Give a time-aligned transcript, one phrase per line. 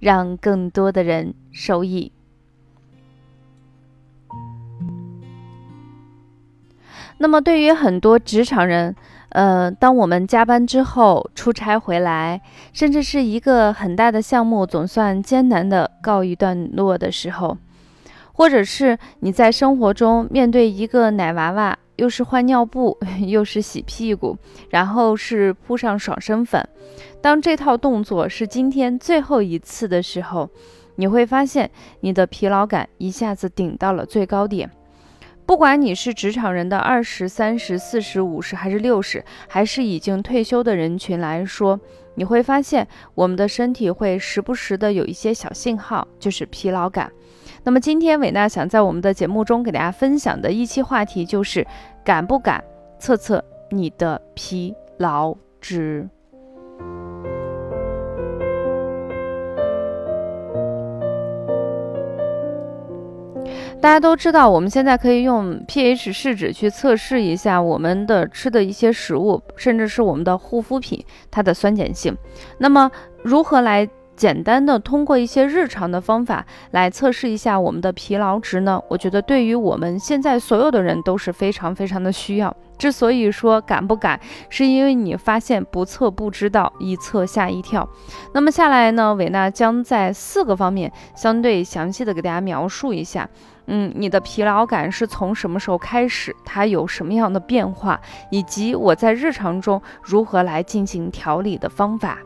[0.00, 2.10] 让更多的人受益。
[7.18, 8.96] 那么，对于很多职场人，
[9.28, 12.40] 呃，当我们加班之后出差回来，
[12.72, 17.58] 甚至是一个很大的项目总算艰难的告一段落的时候，
[18.32, 21.78] 或者是你在生活中面对一个奶娃娃。
[22.00, 22.96] 又是换尿布，
[23.28, 24.34] 又是洗屁股，
[24.70, 26.66] 然后是铺上爽身粉。
[27.20, 30.48] 当这套动作是今天最后一次的时候，
[30.96, 34.70] 你会发现你的疲劳感一下子顶到了最高点。
[35.44, 41.78] 不管你是职场人的二十三十、四十五十，还是六十，还是已经退休的人群来说，
[42.14, 47.12] 你会发现我们的身体会时不时的有一些小信号，就是疲劳感。
[47.62, 51.66] 那么今天伟娜想在我们的节目中给大家分享的一期话题就是。
[52.02, 52.64] 敢不敢
[52.98, 56.08] 测测你的疲劳值？
[63.82, 72.16] 大家都知道，我们现在可以用 pH 试纸去测试一下我们的吃的一些食物，甚至是我们的护肤品它的酸碱性。
[72.58, 72.90] 那么，
[73.22, 73.86] 如何来？
[74.20, 78.78] 简单的通过一些日常的方法来测试一下我们的疲劳值呢？
[78.86, 82.54] 我觉得对于我们现在所有的人都是非常非常的需要。
[82.76, 87.88] 之所以说敢不敢，是因为你发现不测不知道，一测吓一跳。
[88.34, 93.26] 那么下来呢，伟娜将在四个方面相对详细的给大家描述一下。
[93.68, 96.36] 嗯，你的疲劳感是从什么时候开始？
[96.44, 97.98] 它有什么样的变化？
[98.30, 102.18] 以及我在日常中如何来进行调理的方法。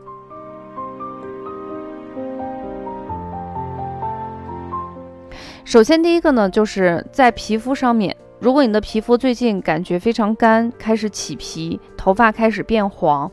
[5.65, 13.29] 首先，第一个呢，就是在皮肤上面，如果你的皮肤最近感觉非常干，开始起皮，头发开始变黄，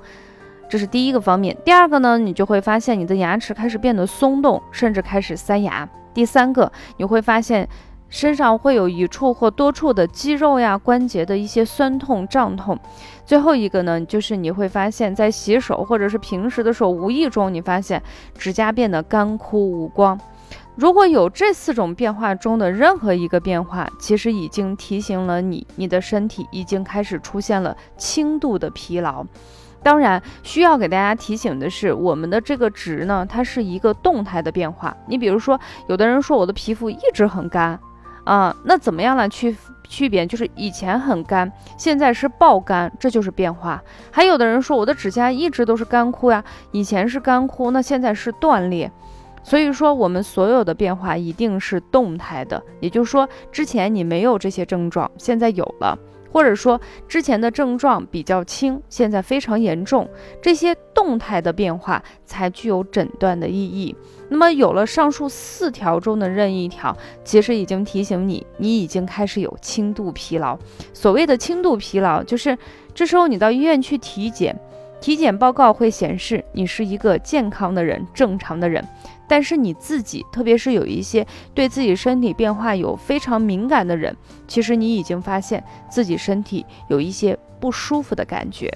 [0.66, 1.54] 这是第一个方面。
[1.62, 5.86] 第二个呢，你就会发现你的牙齿开始变得松动，甚至开始塞牙。
[6.14, 7.68] 第三个，你会发现
[8.08, 12.78] 身上会有一处或多处的肌肉呀、关节的一些酸痛、胀痛。
[13.26, 18.02] 最后一个呢，就是你会发现在洗手或者是平时的时候，无意中你发现
[18.38, 20.18] 指甲变得干枯无光。
[20.74, 29.24] 如果有这四种变化中的任何一个变化，其实已经提醒了你，你的身体已经开始出现了轻度的疲劳。
[29.82, 34.96] 当然，需要给大家提醒的是，我们的这个值呢，它是一个动态的变化。
[35.06, 37.78] 你比如说，有的人说我的皮肤一直很干，
[38.24, 39.54] 啊，那怎么样来区
[39.86, 40.24] 区别？
[40.24, 43.82] 就是以前很干，现在是爆干，这就是变化。
[44.10, 48.90] 还有的人说我的指甲一直都是干枯呀，以前是干枯，那现在是断裂。
[49.42, 55.98] 所以说，我们所有的变化一定是动态的，也就是说，之前你没有这些症状，现在有了，
[56.30, 60.08] 或者说之前的症状比较轻，现在非常严重，
[60.40, 63.94] 这些动态的变化才具有诊断的意义。
[64.28, 70.56] 那么，有了上述四条中的任意一条，其实已经提醒你，你已经开始有轻度疲劳。
[70.94, 72.56] 所谓的轻度疲劳，就是
[72.94, 74.58] 这时候你到医院去体检，
[75.02, 78.82] 体检报告会显示你是一个健康的人，正常的人。
[79.32, 84.14] 但是你自己，特别是有一些对自己身体变化有非常敏感的人，
[84.46, 88.70] 其实你已经发现自己身体有一些不舒服的感觉。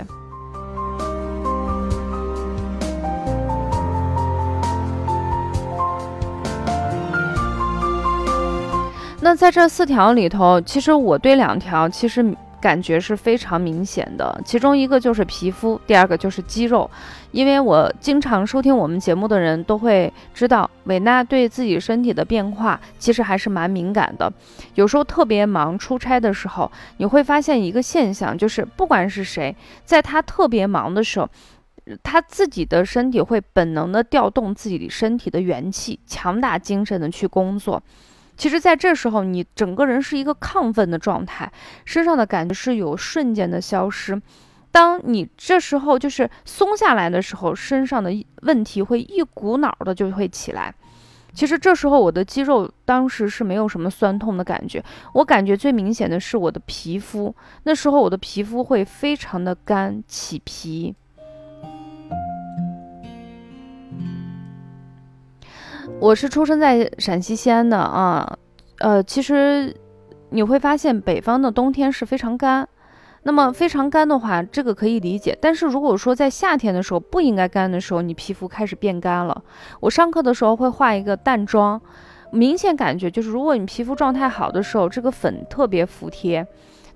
[9.20, 12.34] 那在这四条里头，其实我对两条其实。
[12.60, 16.90] 感觉是非常明显的，其中一个就是皮肤，第二个就是肌肉。
[17.32, 24.32] 因为我经常收听我们节目的人都会知道，伟娜对自己身体的变化其实还是蛮敏感的。
[24.74, 29.54] 有时候特别忙出差的时候，你会发现一个现象，就是不管是谁，
[29.84, 31.28] 在他特别忙的时候，
[32.02, 37.82] 他自己的身体会本能的调动自己身体的元气，强打精神的去工作。
[38.36, 41.50] 其实，在这时候，你整个人是一个亢奋的状态，
[41.84, 44.20] 身上的感觉是有瞬间的消失。
[44.70, 48.10] 当你这时候就是松下来的时候，身上的
[48.42, 50.74] 问题会一股脑的就会起来。
[51.32, 54.84] 其实这时候，我的肌肉当时是没有什么酸痛的感觉，
[55.14, 57.34] 我感觉最明显的是我的皮肤。
[57.64, 60.94] 那时候我的皮肤会非常的干，起皮。
[65.98, 68.38] 我是出生在陕西西安的啊，
[68.78, 69.74] 呃，其实
[70.30, 72.68] 你会发现北方的冬天是非常干。
[73.22, 75.36] 那么非常干的话，这个可以理解。
[75.40, 79.42] 但是如果说在夏天的时候不应该干的时候，你皮肤开始变干了。
[79.80, 81.80] 我上课的时候会画一个淡妆，
[82.30, 86.44] 明显感觉就是，如果你皮肤状态好的时候，这个粉特别服帖；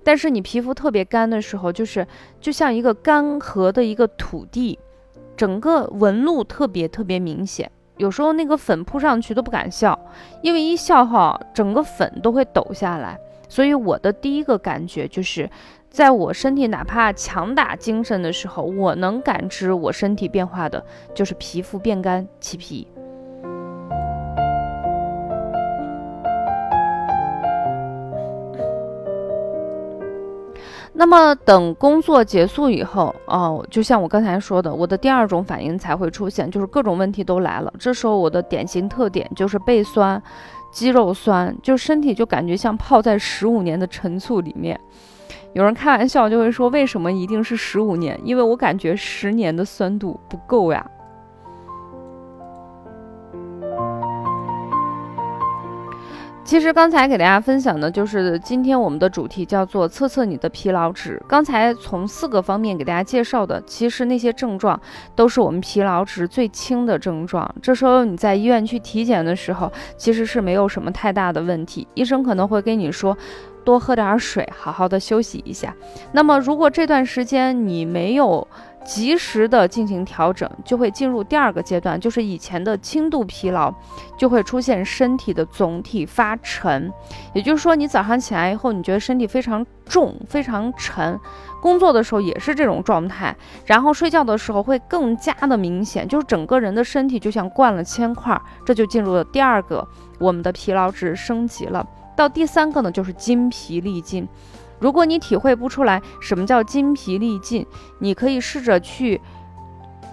[0.05, 2.06] 但是你皮肤特别干的时候，就是
[2.41, 4.79] 就像一个干涸的一个土地，
[5.37, 7.69] 整个纹路特别特别明显。
[8.00, 9.99] 有时候那个粉扑上去都不敢笑，
[10.43, 13.19] 因为一笑哈，整个粉都会抖下来。
[13.49, 15.49] 所以我的第一个感觉就是。
[15.91, 20.81] 在我身体哪怕强打精神的时候，我能感知我身体变化的，
[21.12, 22.87] 就是皮肤变干、起皮。
[31.00, 37.73] 那么等工作结束以后，哦，就像我刚才说的，我的第二种反应才会出现，就是各种问题都来了。
[37.79, 40.23] 这时候我的典型特点就是背酸、
[40.70, 44.79] 肌肉酸，就身体就感觉像泡在十五年的陈醋里面。
[45.55, 48.20] 有人开玩笑就会说：“为什么一定是十五年？
[48.23, 50.87] 因为我感觉十年的酸度不够呀。”
[56.50, 61.23] 其实刚才给大家分享的就是今天我们的主题叫做“测测你的疲劳值”。
[61.29, 64.81] 刚才从四个方面给大家介绍的，其实那些症状
[65.14, 67.49] 都是我们疲劳值最轻的症状。
[67.62, 73.17] 这时候你在医院去体检的时候，其实是没有什么太大的问题，医生可能会跟你说。
[73.62, 75.73] 多喝点水，好好的休息一下。
[76.12, 78.49] 那么，如果这段时间你没有
[78.85, 83.73] 及时的进行调整，就会进入第二个阶段，就是以前的轻度疲劳，
[84.17, 86.93] 就会出现身体的总体发沉。
[87.35, 91.19] 也就是说，你早上起来以后，你觉得身体非常重、非常沉，
[91.61, 93.37] 工作的时候也是这种状态，
[93.67, 99.87] 然后睡觉的时候会更加的明显，就是整个人的身体就像灌了铅块，这就进入了第二个，
[100.19, 101.87] 我们的疲劳值升级了。
[102.17, 104.29] 到第三个呢，就是筋疲力尽。
[104.81, 107.67] 如果你体会不出来什么叫筋疲力尽，
[107.99, 109.21] 你可以试着去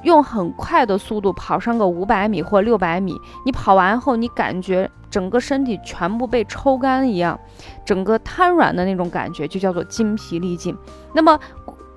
[0.04, 3.20] 用很快的速度跑上个五百米或六百米。
[3.46, 7.40] 你跑完后，你感觉整个身体全部被抽干一样，
[7.86, 10.78] 整个瘫软的那种感觉，就叫做筋疲力尽。
[11.14, 11.40] 那么。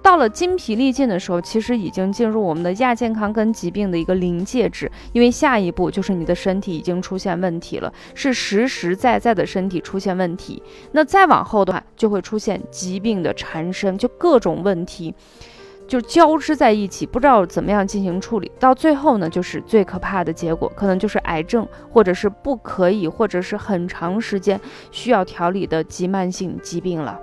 [0.02, 10.62] 到了筋疲力尽的时候，其实已经进入我们的亚健康跟疾病的一个临界值，因为下一步就是你的身体已经出现问题了，是实实在在的身体出现问题。
[10.92, 15.14] 那再往后的话，就会出现疾病的缠身，就各种问题
[15.86, 18.50] 就交织在一起，不知道怎么样进行处理。
[18.58, 24.58] 到最后呢，就是最可怕的结果，可能就是癌症，或者是不可以，或者是很长时间
[24.90, 27.20] 需要调理的急慢性疾病了。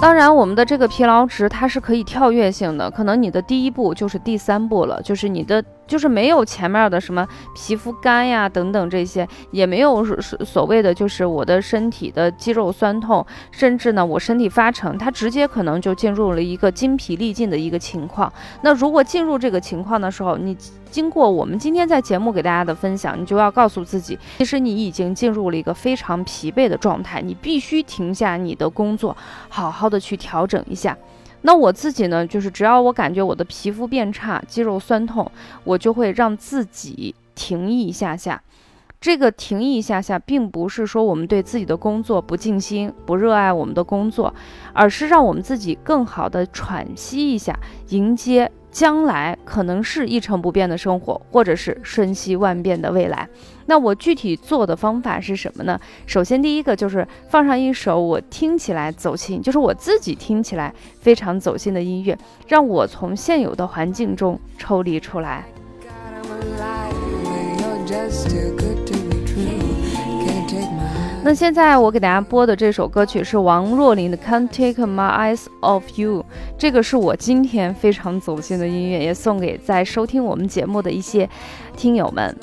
[0.00, 5.62] 当然，我们的这个疲劳值它是可以跳跃性的，可能你的第一步就是第三步了，就是你的。
[5.88, 18.32] 就是没有前面的什么皮肤干呀等等这些，也没有所所谓的就是我的身体的肌肉酸痛，甚至呢我身体发沉，它直接可能就进入了一个筋疲力尽的一个情况。
[18.62, 20.56] 那如果进入这个情况的时候，你
[20.90, 29.16] 经过我们今天在节目给大家的分享，你就要告诉自己，其实你已经进入了一个非常疲惫的状态，你必须停下你的工作，
[29.48, 30.96] 好好的去调整一下。
[31.42, 35.30] 那我自己呢，就是只要我感觉我的皮肤变差、肌肉酸痛，
[35.64, 38.42] 我就会让自己停一下下。
[39.00, 44.34] 这个停一下下，并不是说我们对自己的工作不尽心、不热爱我们的工作，
[44.72, 47.56] 而是让我们自己更好的喘息一下，
[47.90, 48.50] 迎接。
[48.78, 53.28] 将来可能是一成不变的生活，或者是瞬息万变的未来。
[53.66, 55.80] 那我具体做的方法是什么呢？
[56.06, 62.16] 首先，第一个就是放上一首我听起来走心，就是我自己听起来非常走心的音乐，
[62.46, 65.44] 让我从现有的环境中抽离出来。
[71.24, 76.22] 那现在我给大家播的这首歌曲是王若琳的《Can't Take My Eyes Off You》，
[76.58, 81.28] 这个是我今天非常走心的音乐，也送给在收听我们节目的一些
[81.76, 82.36] 听友们。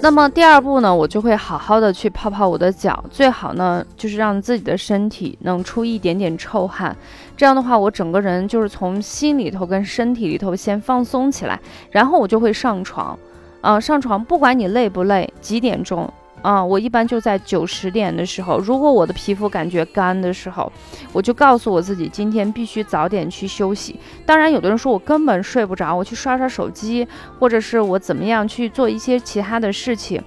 [0.00, 6.96] 那么第二步呢，我就会好好的去泡泡我的脚，最好呢就是让自己的身体能出一点点臭汗，
[7.36, 11.58] 这样的话我整个人就是从心里头跟身体里头先放松起来，
[11.90, 13.18] 然后我就会上床，
[13.62, 16.08] 啊上床，不管你累不累，几点钟。
[16.44, 20.70] 啊，我一般就在九十点的时候，如果我的皮肤感觉干的时候，
[21.10, 23.98] 我就告诉我自己今天必须早点去休息。
[24.26, 27.08] 当然，有的人说我根本睡不着，我去刷刷手机，
[27.38, 30.22] 或者是我怎么样去做一些其他的事情，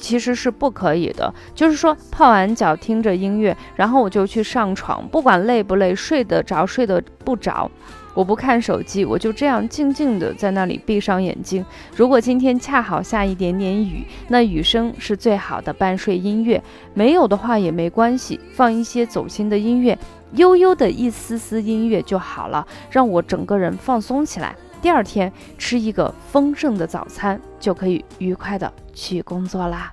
[0.00, 1.32] 其实是不可以的。
[1.54, 7.70] 就是说，泡完脚听着音乐，然后我就去上床，不管累不累，睡得着睡得不着。
[8.12, 11.64] 我不看手机，我就这样静静的在那里闭上眼睛。
[11.94, 16.60] 如果今天恰好下一点点雨，那雨声是最好的伴睡音乐。
[16.92, 19.96] 没有的话也没关系，放一些走心的音乐，
[20.32, 24.56] 悠悠的一丝丝音乐就好了，让我整个人放松起来。
[24.80, 29.92] 第二天吃一个丰盛的早餐，就可以愉快的去工作啦。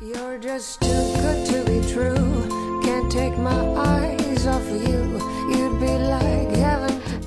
[0.00, 0.88] You're just too
[1.20, 2.80] good to be true.
[2.82, 5.18] Can't take my eyes off you.
[5.50, 6.53] You'd be like.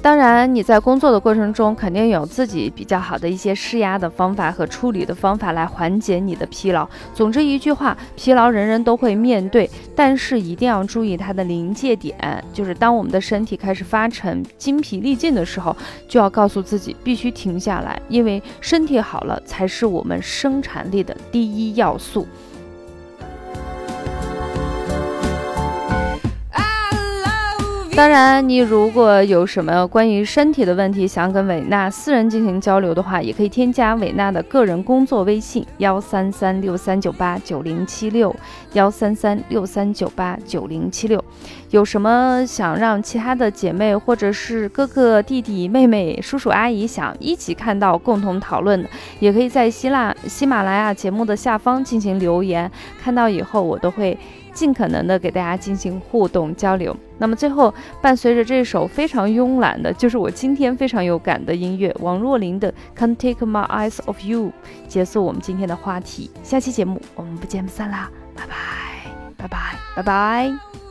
[0.08, 6.88] 当然，你在工作的过程中，肯定有自己比较好的一些施压的方法和处理的方法来缓解你的疲劳。
[7.14, 15.76] 总之一句话，疲劳人人都会面对，但是一定要注意它的临界点，就是当我们的身体开始发沉、精疲力尽的时候，
[16.08, 22.26] 就要告诉自己必须停下来，因为身体好了才是我们生产力的第一要素。
[27.98, 38.36] 当然，你如果有什么关于身体的问题，想跟伟娜私人进行交流的话，也可以添加伟娜的个人工作微信：幺三三六三九八九零七六，
[38.74, 41.20] 幺三三六三九八九零七六。
[41.72, 48.88] 有什么想让其他的姐妹或者是哥哥、弟弟、妹妹、叔叔、阿姨想一起看到、共同讨论的，
[49.20, 52.72] 也可以在希腊喜马拉雅节目的下方进行留言，
[53.04, 54.16] 看到以后我都会。
[54.58, 56.98] 尽可能的给大家进行互动交流。
[57.20, 57.72] 那么最后，
[58.02, 64.46] 伴随着这首非常慵懒的，就是我今天非常有感的音乐，王若琳的《Can't Take My Eyes Off You》，
[64.88, 66.32] 结束我们今天的话题。
[66.42, 68.10] 下期节目我们不见不散啦！
[68.36, 68.56] 拜拜，
[69.38, 69.58] 拜拜，
[69.96, 70.87] 拜拜。